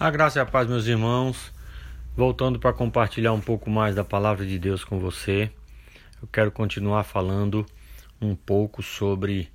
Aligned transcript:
A 0.00 0.10
graça 0.10 0.38
e 0.38 0.40
a 0.40 0.46
paz, 0.46 0.66
meus 0.66 0.86
irmãos. 0.86 1.52
Voltando 2.16 2.58
para 2.58 2.72
compartilhar 2.72 3.34
um 3.34 3.40
pouco 3.40 3.68
mais 3.68 3.94
da 3.94 4.02
palavra 4.02 4.46
de 4.46 4.58
Deus 4.58 4.82
com 4.82 4.98
você, 4.98 5.52
eu 6.22 6.26
quero 6.26 6.50
continuar 6.50 7.04
falando 7.04 7.66
um 8.18 8.34
pouco 8.34 8.82
sobre 8.82 9.52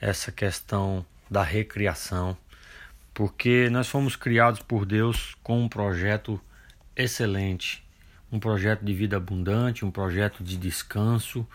essa 0.00 0.32
questão 0.32 1.06
da 1.30 1.44
recriação, 1.44 2.36
porque 3.14 3.70
nós 3.70 3.86
fomos 3.86 4.16
criados 4.16 4.60
por 4.60 4.84
Deus 4.84 5.36
com 5.44 5.62
um 5.62 5.68
projeto 5.68 6.40
excelente, 6.96 7.86
um 8.32 8.40
projeto 8.40 8.84
de 8.84 8.92
vida 8.92 9.16
abundante, 9.16 9.84
um 9.84 9.92
projeto 9.92 10.42
de 10.42 10.56
descanso, 10.56 11.46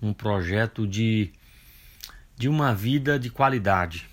um 0.00 0.12
projeto 0.12 0.86
de, 0.86 1.32
de 2.36 2.48
uma 2.48 2.72
vida 2.72 3.18
de 3.18 3.28
qualidade. 3.28 4.11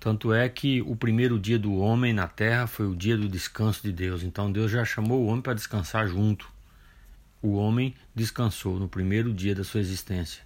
Tanto 0.00 0.32
é 0.32 0.48
que 0.48 0.82
o 0.82 0.94
primeiro 0.94 1.38
dia 1.38 1.58
do 1.58 1.74
homem 1.76 2.12
na 2.12 2.28
terra 2.28 2.66
foi 2.66 2.86
o 2.86 2.94
dia 2.94 3.16
do 3.16 3.28
descanso 3.28 3.82
de 3.82 3.92
Deus. 3.92 4.22
Então 4.22 4.52
Deus 4.52 4.70
já 4.70 4.84
chamou 4.84 5.22
o 5.22 5.26
homem 5.26 5.40
para 5.40 5.54
descansar 5.54 6.06
junto. 6.06 6.48
O 7.40 7.54
homem 7.54 7.94
descansou 8.14 8.78
no 8.78 8.88
primeiro 8.88 9.32
dia 9.32 9.54
da 9.54 9.64
sua 9.64 9.80
existência. 9.80 10.42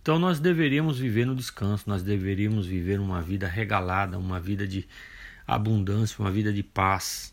Então 0.00 0.18
nós 0.18 0.38
deveríamos 0.38 0.98
viver 0.98 1.24
no 1.24 1.34
descanso, 1.34 1.84
nós 1.86 2.02
deveríamos 2.02 2.66
viver 2.66 3.00
uma 3.00 3.22
vida 3.22 3.48
regalada, 3.48 4.18
uma 4.18 4.38
vida 4.38 4.66
de 4.66 4.86
abundância, 5.46 6.16
uma 6.18 6.30
vida 6.30 6.52
de 6.52 6.62
paz, 6.62 7.32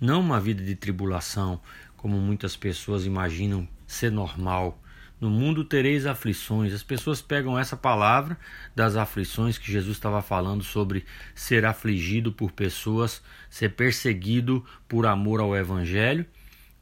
não 0.00 0.20
uma 0.20 0.40
vida 0.40 0.62
de 0.62 0.74
tribulação, 0.74 1.60
como 1.96 2.16
muitas 2.18 2.56
pessoas 2.56 3.06
imaginam 3.06 3.68
ser 3.86 4.10
normal. 4.10 4.80
No 5.20 5.28
mundo 5.28 5.64
tereis 5.64 6.06
aflições. 6.06 6.72
As 6.72 6.82
pessoas 6.82 7.20
pegam 7.20 7.58
essa 7.58 7.76
palavra 7.76 8.38
das 8.74 8.94
aflições 8.94 9.58
que 9.58 9.70
Jesus 9.70 9.96
estava 9.96 10.22
falando 10.22 10.62
sobre 10.62 11.04
ser 11.34 11.64
afligido 11.64 12.32
por 12.32 12.52
pessoas, 12.52 13.20
ser 13.50 13.70
perseguido 13.70 14.64
por 14.88 15.06
amor 15.06 15.40
ao 15.40 15.56
Evangelho, 15.56 16.24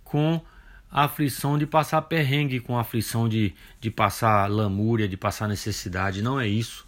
com 0.04 0.40
a 0.90 1.04
aflição 1.04 1.58
de 1.58 1.66
passar 1.66 2.02
perrengue, 2.02 2.60
com 2.60 2.76
a 2.76 2.82
aflição 2.82 3.28
de, 3.28 3.54
de 3.80 3.90
passar 3.90 4.50
lamúria, 4.50 5.08
de 5.08 5.16
passar 5.16 5.48
necessidade. 5.48 6.22
Não 6.22 6.38
é 6.38 6.46
isso. 6.46 6.86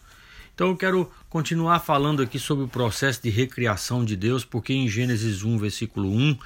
Então 0.54 0.68
eu 0.68 0.76
quero 0.76 1.10
continuar 1.30 1.78
falando 1.80 2.22
aqui 2.22 2.38
sobre 2.38 2.64
o 2.64 2.68
processo 2.68 3.22
de 3.22 3.30
recriação 3.30 4.04
de 4.04 4.16
Deus, 4.16 4.44
porque 4.44 4.72
em 4.72 4.88
Gênesis 4.88 5.42
1, 5.42 5.56
versículo 5.56 6.10
1 6.10 6.36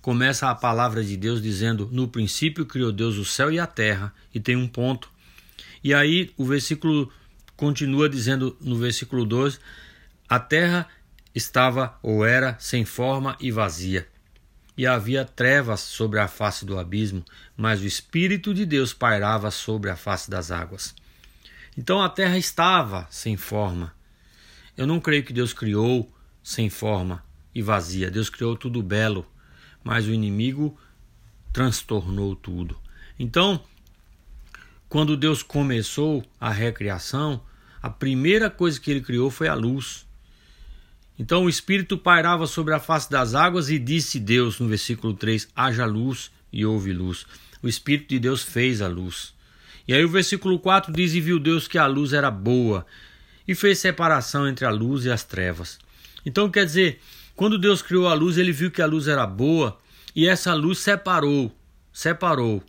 começa 0.00 0.48
a 0.48 0.54
palavra 0.54 1.04
de 1.04 1.16
Deus 1.16 1.42
dizendo: 1.42 1.88
No 1.92 2.08
princípio 2.08 2.66
criou 2.66 2.92
Deus 2.92 3.16
o 3.16 3.24
céu 3.24 3.52
e 3.52 3.58
a 3.58 3.66
terra, 3.66 4.12
e 4.34 4.40
tem 4.40 4.56
um 4.56 4.68
ponto. 4.68 5.10
E 5.82 5.94
aí 5.94 6.32
o 6.36 6.44
versículo 6.44 7.10
continua 7.56 8.08
dizendo 8.08 8.56
no 8.60 8.76
versículo 8.76 9.24
12: 9.24 9.58
A 10.28 10.38
terra 10.38 10.88
estava 11.34 11.98
ou 12.02 12.24
era 12.24 12.56
sem 12.58 12.84
forma 12.84 13.36
e 13.40 13.50
vazia. 13.50 14.06
E 14.76 14.86
havia 14.86 15.24
trevas 15.24 15.80
sobre 15.80 16.18
a 16.18 16.26
face 16.26 16.64
do 16.64 16.78
abismo, 16.78 17.22
mas 17.56 17.80
o 17.80 17.86
Espírito 17.86 18.54
de 18.54 18.64
Deus 18.64 18.94
pairava 18.94 19.50
sobre 19.50 19.90
a 19.90 19.96
face 19.96 20.30
das 20.30 20.50
águas. 20.50 20.94
Então 21.76 22.02
a 22.02 22.08
terra 22.08 22.38
estava 22.38 23.06
sem 23.10 23.36
forma. 23.36 23.92
Eu 24.76 24.86
não 24.86 24.98
creio 24.98 25.22
que 25.22 25.32
Deus 25.32 25.52
criou 25.52 26.10
sem 26.42 26.70
forma 26.70 27.22
e 27.54 27.60
vazia. 27.60 28.10
Deus 28.10 28.30
criou 28.30 28.56
tudo 28.56 28.82
belo, 28.82 29.26
mas 29.82 30.06
o 30.06 30.12
inimigo 30.12 30.76
transtornou 31.52 32.36
tudo. 32.36 32.76
Então, 33.18 33.62
quando 34.88 35.16
Deus 35.16 35.42
começou 35.42 36.24
a 36.40 36.50
recriação, 36.50 37.40
a 37.82 37.88
primeira 37.88 38.50
coisa 38.50 38.78
que 38.80 38.90
ele 38.90 39.00
criou 39.00 39.30
foi 39.30 39.48
a 39.48 39.54
luz. 39.54 40.06
Então 41.18 41.44
o 41.44 41.48
Espírito 41.48 41.98
pairava 41.98 42.46
sobre 42.46 42.74
a 42.74 42.80
face 42.80 43.10
das 43.10 43.34
águas 43.34 43.70
e 43.70 43.78
disse 43.78 44.18
Deus, 44.18 44.58
no 44.58 44.68
versículo 44.68 45.14
3: 45.14 45.48
haja 45.54 45.84
luz 45.84 46.30
e 46.52 46.64
houve 46.64 46.92
luz. 46.92 47.26
O 47.62 47.68
Espírito 47.68 48.08
de 48.08 48.18
Deus 48.18 48.42
fez 48.42 48.80
a 48.80 48.88
luz. 48.88 49.34
E 49.86 49.94
aí 49.94 50.04
o 50.04 50.08
versículo 50.08 50.58
4 50.58 50.92
diz: 50.92 51.14
E 51.14 51.20
viu 51.20 51.38
Deus 51.38 51.68
que 51.68 51.78
a 51.78 51.86
luz 51.86 52.12
era 52.12 52.30
boa, 52.30 52.86
e 53.46 53.54
fez 53.54 53.78
separação 53.78 54.48
entre 54.48 54.64
a 54.64 54.70
luz 54.70 55.04
e 55.04 55.10
as 55.10 55.24
trevas. 55.24 55.78
Então 56.24 56.50
quer 56.50 56.64
dizer, 56.64 57.00
quando 57.40 57.56
Deus 57.56 57.80
criou 57.80 58.06
a 58.06 58.12
luz, 58.12 58.36
ele 58.36 58.52
viu 58.52 58.70
que 58.70 58.82
a 58.82 58.86
luz 58.86 59.08
era 59.08 59.26
boa 59.26 59.78
e 60.14 60.28
essa 60.28 60.52
luz 60.52 60.78
separou, 60.80 61.50
separou 61.90 62.62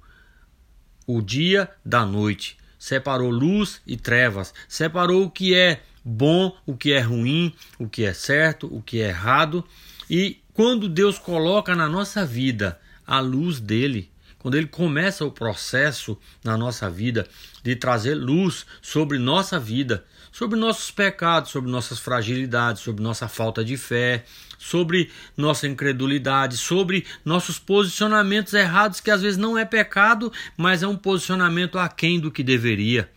o 1.06 1.22
dia 1.22 1.70
da 1.84 2.06
noite, 2.06 2.56
separou 2.80 3.30
luz 3.30 3.81
e 3.86 3.98
trevas, 3.98 4.54
separou 4.70 5.26
o 5.26 5.30
que 5.30 5.54
é 5.54 5.81
bom, 6.06 6.56
o 6.66 6.78
que 6.78 6.94
é 6.94 7.02
ruim, 7.02 7.54
o 7.78 7.90
que 7.90 8.06
é 8.06 8.14
certo, 8.14 8.74
o 8.74 8.81
que 8.81 9.02
é 9.02 9.10
errado. 9.10 9.62
E 10.10 10.40
quando 10.54 10.88
Deus 10.88 11.20
coloca 11.20 11.76
na 11.76 11.90
nossa 11.90 12.26
vida 12.26 12.80
a 13.06 13.20
luz 13.20 13.60
dele, 13.60 14.10
quando 14.41 14.56
ele 14.56 14.66
começa 14.66 15.24
o 15.24 15.31
processo 15.31 16.18
na 16.44 16.57
nossa 16.57 16.90
vida 16.90 17.28
de 17.62 17.75
trazer 17.75 18.16
luz 18.16 18.66
sobre 18.81 19.19
nossa 19.19 19.59
vida, 19.59 20.03
sobre 20.31 20.57
nossos 20.57 20.90
pecados, 20.90 21.52
sobre 21.52 21.69
nossas 21.69 22.00
fragilidades, 22.00 22.81
sobre 22.81 23.03
nossa 23.03 23.28
falta 23.28 23.63
de 23.63 23.78
fé, 23.78 24.25
sobre 24.57 25.12
nossa 25.38 25.68
incredulidade, 25.68 26.57
sobre 26.57 27.06
nossos 27.24 27.59
posicionamentos 27.59 28.53
errados, 28.56 29.00
que 29.00 29.12
às 29.12 29.22
vezes 29.22 29.38
não 29.38 29.56
é 29.56 29.63
pecado, 29.63 30.34
mas 30.57 30.81
é 30.81 30.88
um 30.88 30.97
posicionamento 30.97 31.78
aquém 31.78 32.19
do 32.19 32.31
que 32.31 32.41
deveria. 32.41 33.12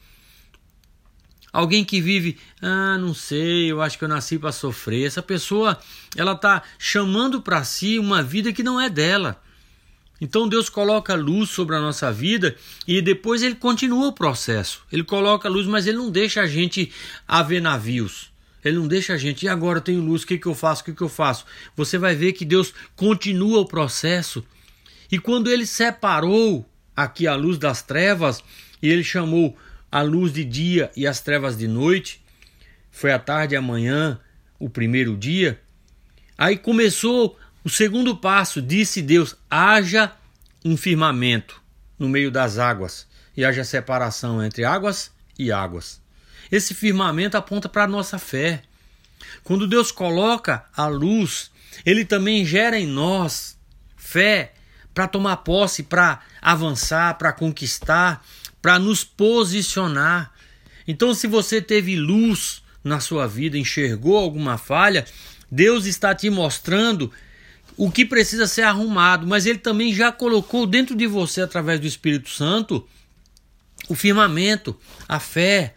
Alguém 1.51 1.87
que 1.87 2.03
vive, 2.03 2.37
ah, 2.61 2.99
não 2.99 3.15
sei, 3.15 3.73
eu 3.73 3.81
acho 3.81 3.97
que 3.97 4.05
eu 4.05 4.09
nasci 4.09 4.39
para 4.39 4.53
sofrer. 4.53 5.07
Essa 5.07 5.23
pessoa, 5.23 5.79
ela 6.15 6.33
está 6.33 6.63
chamando 6.79 7.41
para 7.41 7.65
si 7.65 7.99
uma 7.99 8.23
vida 8.23 8.53
que 8.53 8.63
não 8.63 8.79
é 8.79 8.91
dela. 8.91 9.41
Então 10.21 10.49
Deus 10.49 10.69
coloca 10.69 11.15
luz 11.15 11.51
sobre 11.51 11.75
a 11.77 11.81
nossa 11.81 12.13
vida 12.13 12.57
e 12.87 13.03
depois 13.03 13.43
ele 13.43 13.55
continua 13.55 14.09
o 14.09 14.13
processo. 14.13 14.83
Ele 14.91 15.03
coloca 15.03 15.49
luz, 15.49 15.67
mas 15.67 15.87
ele 15.87 15.99
não 15.99 16.11
deixa 16.11 16.43
a 16.43 16.47
gente 16.47 16.93
a 17.27 17.43
ver 17.43 17.61
navios. 17.61 18.33
Ele 18.65 18.79
não 18.79 18.89
deixa 18.89 19.13
a 19.13 19.19
gente, 19.19 19.45
e 19.45 19.49
agora 19.49 19.79
eu 19.79 19.83
tenho 19.83 20.01
luz, 20.01 20.23
o 20.23 20.27
que, 20.27 20.39
que 20.39 20.47
eu 20.47 20.55
faço? 20.55 20.81
O 20.81 20.85
que, 20.87 20.95
que 20.95 21.03
eu 21.03 21.09
faço? 21.09 21.45
Você 21.77 21.99
vai 21.99 22.15
ver 22.15 22.33
que 22.33 22.47
Deus 22.47 22.73
continua 22.97 23.61
o 23.61 23.67
processo. 23.67 24.43
E 25.13 25.19
quando 25.19 25.51
ele 25.51 25.67
separou 25.67 26.67
aqui 26.97 27.27
a 27.27 27.35
luz 27.35 27.59
das 27.59 27.83
trevas, 27.83 28.43
e 28.81 28.89
ele 28.89 29.05
chamou 29.05 29.55
a 29.93 30.01
luz 30.01 30.33
de 30.33 30.45
dia 30.45 30.91
e 30.97 31.07
as 31.07 31.21
trevas 31.21 31.59
de 31.59 31.69
noite, 31.69 32.23
foi 32.91 33.13
a 33.13 33.19
tarde 33.19 33.55
e 33.55 33.57
a 33.57 33.63
manhã, 33.63 34.19
o 34.59 34.71
primeiro 34.71 35.15
dia. 35.17 35.61
Aí 36.39 36.57
começou 36.57 37.39
o 37.65 37.71
segundo 37.71 38.15
passo, 38.15 38.61
disse 38.61 39.01
Deus: 39.01 39.35
haja 39.51 40.13
um 40.65 40.77
firmamento 40.77 41.61
no 41.99 42.09
meio 42.09 42.31
das 42.31 42.59
águas 42.59 43.07
e 43.37 43.45
haja 43.45 43.65
separação 43.65 44.45
entre 44.45 44.65
águas 44.65 45.11
e 45.39 45.51
águas. 45.51 46.01
Esse 46.53 46.75
firmamento 46.75 47.37
aponta 47.37 47.69
para 47.69 47.85
a 47.85 47.89
nossa 47.89 48.19
fé. 48.19 48.63
Quando 49.43 49.67
Deus 49.67 49.91
coloca 49.91 50.67
a 50.77 50.87
luz, 50.87 51.51
ele 51.85 52.05
também 52.05 52.45
gera 52.45 52.79
em 52.79 52.87
nós 52.87 53.57
fé 53.97 54.53
para 54.93 55.09
tomar 55.09 55.39
posse, 55.39 55.83
para 55.83 56.21
avançar, 56.41 57.17
para 57.19 57.33
conquistar, 57.33 58.25
para 58.61 58.79
nos 58.79 59.03
posicionar. 59.03 60.33
Então, 60.87 61.15
se 61.15 61.27
você 61.27 61.61
teve 61.61 61.97
luz 61.97 62.63
na 62.85 63.01
sua 63.01 63.27
vida, 63.27 63.59
enxergou 63.59 64.17
alguma 64.17 64.59
falha, 64.59 65.05
Deus 65.51 65.87
está 65.87 66.15
te 66.15 66.29
mostrando 66.31 67.11
o 67.77 67.91
que 67.91 68.05
precisa 68.05 68.47
ser 68.47 68.63
arrumado, 68.63 69.27
mas 69.27 69.47
ele 69.47 69.59
também 69.59 69.93
já 69.93 70.13
colocou 70.13 70.67
dentro 70.67 70.95
de 70.95 71.07
você, 71.07 71.41
através 71.41 71.81
do 71.81 71.87
Espírito 71.87 72.31
Santo, 72.31 72.87
o 73.89 73.95
firmamento, 73.95 74.79
a 75.09 75.19
fé, 75.19 75.75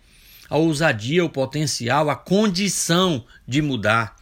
a 0.50 0.58
ousadia, 0.58 1.26
o 1.26 1.30
potencial, 1.30 2.10
a 2.10 2.16
condição 2.16 3.26
de 3.48 3.62
mudar. 3.62 4.16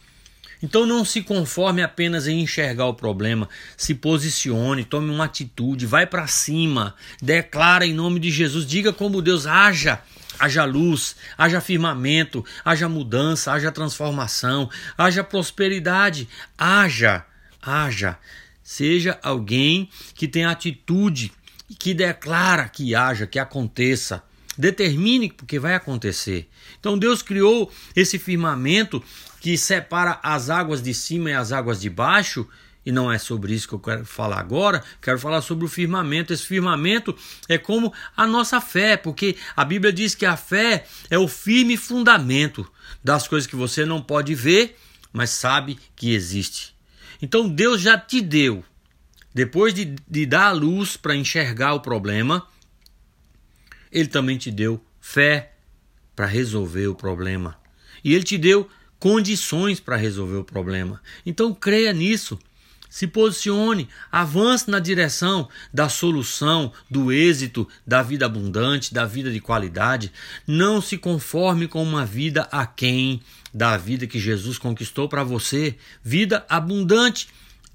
Então 0.62 0.86
não 0.86 1.04
se 1.04 1.22
conforme 1.22 1.82
apenas 1.82 2.26
em 2.26 2.40
enxergar 2.40 2.86
o 2.86 2.94
problema, 2.94 3.48
se 3.76 3.94
posicione, 3.94 4.84
tome 4.84 5.10
uma 5.10 5.26
atitude, 5.26 5.86
vai 5.86 6.06
para 6.06 6.26
cima, 6.26 6.94
declara 7.20 7.86
em 7.86 7.92
nome 7.92 8.18
de 8.18 8.30
Jesus, 8.30 8.66
diga 8.66 8.92
como 8.92 9.20
Deus 9.20 9.46
haja, 9.46 10.00
haja 10.38 10.64
luz, 10.64 11.14
haja 11.36 11.60
firmamento, 11.60 12.44
haja 12.64 12.88
mudança, 12.88 13.52
haja 13.52 13.70
transformação, 13.70 14.70
haja 14.96 15.22
prosperidade, 15.22 16.26
haja 16.56 17.24
haja. 17.66 18.18
Seja 18.62 19.18
alguém 19.22 19.88
que 20.14 20.26
tem 20.26 20.44
atitude, 20.44 21.32
que 21.78 21.92
declara 21.92 22.68
que 22.68 22.94
haja, 22.94 23.26
que 23.26 23.38
aconteça. 23.38 24.22
Determine 24.56 25.30
porque 25.30 25.58
vai 25.58 25.74
acontecer. 25.74 26.48
Então 26.80 26.98
Deus 26.98 27.22
criou 27.22 27.70
esse 27.94 28.18
firmamento 28.18 29.02
que 29.40 29.58
separa 29.58 30.18
as 30.22 30.48
águas 30.48 30.82
de 30.82 30.94
cima 30.94 31.30
e 31.30 31.34
as 31.34 31.52
águas 31.52 31.80
de 31.80 31.90
baixo. 31.90 32.48
E 32.84 32.92
não 32.92 33.12
é 33.12 33.18
sobre 33.18 33.52
isso 33.52 33.66
que 33.66 33.74
eu 33.74 33.80
quero 33.80 34.04
falar 34.04 34.38
agora, 34.38 34.82
quero 35.02 35.18
falar 35.18 35.40
sobre 35.42 35.64
o 35.64 35.68
firmamento. 35.68 36.32
Esse 36.32 36.46
firmamento 36.46 37.16
é 37.48 37.58
como 37.58 37.92
a 38.16 38.26
nossa 38.28 38.60
fé, 38.60 38.96
porque 38.96 39.36
a 39.56 39.64
Bíblia 39.64 39.92
diz 39.92 40.14
que 40.14 40.24
a 40.24 40.36
fé 40.36 40.86
é 41.10 41.18
o 41.18 41.26
firme 41.26 41.76
fundamento 41.76 42.66
das 43.02 43.26
coisas 43.26 43.48
que 43.48 43.56
você 43.56 43.84
não 43.84 44.00
pode 44.00 44.36
ver, 44.36 44.78
mas 45.12 45.30
sabe 45.30 45.76
que 45.96 46.14
existe. 46.14 46.75
Então 47.20 47.48
Deus 47.48 47.80
já 47.80 47.98
te 47.98 48.20
deu, 48.20 48.64
depois 49.34 49.74
de, 49.74 49.96
de 50.08 50.26
dar 50.26 50.48
a 50.48 50.52
luz 50.52 50.96
para 50.96 51.14
enxergar 51.14 51.74
o 51.74 51.80
problema, 51.80 52.46
Ele 53.92 54.08
também 54.08 54.38
te 54.38 54.50
deu 54.50 54.82
fé 55.00 55.52
para 56.14 56.26
resolver 56.26 56.86
o 56.86 56.94
problema. 56.94 57.58
E 58.02 58.14
Ele 58.14 58.24
te 58.24 58.38
deu 58.38 58.68
condições 58.98 59.78
para 59.78 59.96
resolver 59.96 60.36
o 60.36 60.44
problema. 60.44 61.02
Então 61.24 61.54
creia 61.54 61.92
nisso. 61.92 62.38
Se 62.88 63.06
posicione, 63.06 63.88
avance 64.10 64.70
na 64.70 64.78
direção 64.78 65.48
da 65.72 65.88
solução, 65.88 66.72
do 66.90 67.12
êxito, 67.12 67.68
da 67.86 68.02
vida 68.02 68.26
abundante, 68.26 68.94
da 68.94 69.04
vida 69.04 69.30
de 69.30 69.40
qualidade. 69.40 70.12
Não 70.46 70.80
se 70.80 70.96
conforme 70.96 71.68
com 71.68 71.82
uma 71.82 72.06
vida 72.06 72.42
aquém 72.50 73.20
da 73.52 73.76
vida 73.76 74.06
que 74.06 74.18
Jesus 74.18 74.58
conquistou 74.58 75.08
para 75.08 75.24
você. 75.24 75.76
Vida 76.02 76.44
abundante 76.48 77.28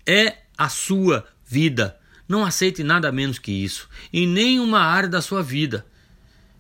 é 0.06 0.38
a 0.58 0.70
sua 0.70 1.26
vida. 1.46 1.98
Não 2.28 2.46
aceite 2.46 2.84
nada 2.84 3.12
menos 3.12 3.40
que 3.40 3.52
isso 3.52 3.90
em 4.14 4.28
nenhuma 4.28 4.80
área 4.80 5.10
da 5.10 5.22
sua 5.22 5.44
vida. 5.44 5.86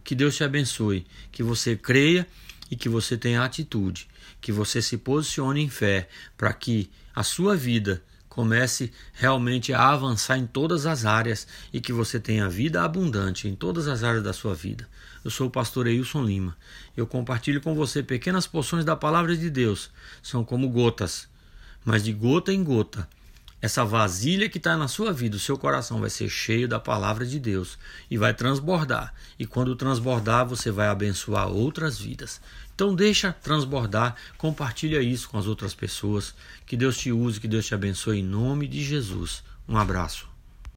Que 0.04 0.15
Deus 0.15 0.36
te 0.36 0.44
abençoe, 0.44 1.06
que 1.31 1.44
você 1.44 1.75
creia 1.75 2.27
e 2.69 2.75
que 2.75 2.89
você 2.89 3.15
tenha 3.15 3.44
atitude, 3.44 4.07
que 4.42 4.51
você 4.51 4.81
se 4.81 4.97
posicione 4.97 5.62
em 5.62 5.69
fé 5.69 6.09
para 6.36 6.51
que 6.51 6.89
a 7.13 7.24
sua 7.24 7.56
vida 7.56 8.04
comece 8.31 8.94
realmente 9.12 9.74
a 9.74 9.89
avançar 9.89 10.38
em 10.38 10.48
todas 10.48 10.86
as 10.86 11.04
áreas 11.04 11.45
e 11.74 11.81
que 11.81 11.92
você 11.92 12.18
tenha 12.18 12.48
vida 12.48 12.81
abundante 12.81 13.45
em 13.45 13.54
todas 13.54 13.89
as 13.89 14.06
áreas 14.06 14.24
da 14.24 14.31
sua 14.31 14.56
vida. 14.56 14.88
Eu 15.22 15.30
sou 15.30 15.48
o 15.48 15.51
pastor 15.51 15.86
Eilson 15.86 16.24
Lima. 16.24 16.56
Eu 16.95 17.06
compartilho 17.06 17.60
com 17.60 17.75
você 17.75 18.01
pequenas 18.01 18.48
porções 18.48 18.86
da 18.86 18.95
palavra 18.95 19.36
de 19.36 19.50
Deus. 19.50 19.92
São 20.24 20.45
como 20.45 20.69
gotas, 20.69 21.28
mas 21.83 22.06
de 22.06 22.13
gota 22.13 22.54
em 22.54 22.63
gota. 22.63 23.06
Essa 23.62 23.86
vasilha 23.86 24.50
que 24.50 24.58
está 24.58 24.75
na 24.75 24.88
sua 24.88 25.13
vida, 25.13 25.38
o 25.38 25.40
seu 25.40 25.56
coração 25.56 26.00
vai 26.00 26.10
ser 26.10 26.28
cheio 26.30 26.68
da 26.68 26.80
palavra 26.80 27.25
de 27.25 27.40
Deus 27.40 27.78
e 28.10 28.18
vai 28.18 28.34
transbordar. 28.34 29.13
E 29.38 29.46
quando 29.46 29.75
transbordar, 29.75 30.48
você 30.48 30.72
vai 30.72 30.88
abençoar 30.88 31.48
outras 31.48 32.00
vidas. 32.00 32.42
Então 32.74 32.96
deixa 32.96 33.31
transbordar, 33.31 34.16
compartilha 34.38 35.02
isso 35.02 35.30
com 35.30 35.38
as 35.38 35.46
outras 35.46 35.75
pessoas. 35.75 36.34
Que 36.66 36.75
Deus 36.75 36.98
te 36.98 37.12
use, 37.12 37.40
que 37.40 37.48
Deus 37.48 37.68
te 37.68 37.75
abençoe 37.75 38.19
em 38.19 38.24
nome 38.24 38.68
de 38.68 38.84
Jesus. 38.84 39.44
Um 39.69 39.78
abraço. 39.78 40.31